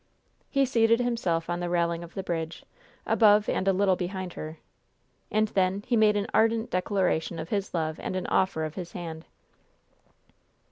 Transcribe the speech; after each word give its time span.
He 0.49 0.65
seated 0.65 0.99
himself 0.99 1.47
on 1.47 1.59
the 1.59 1.69
railing 1.69 2.03
of 2.03 2.15
the 2.15 2.23
bridge, 2.23 2.65
above 3.05 3.47
and 3.47 3.67
a 3.67 3.71
little 3.71 3.95
behind 3.95 4.33
her. 4.33 4.57
And 5.29 5.49
then 5.49 5.83
he 5.85 5.95
made 5.95 6.17
an 6.17 6.25
ardent 6.33 6.71
declaration 6.71 7.37
of 7.37 7.49
his 7.49 7.71
love 7.71 7.99
and 7.99 8.15
an 8.15 8.25
offer 8.25 8.63
of 8.63 8.73
his 8.73 8.93
hand. 8.93 9.25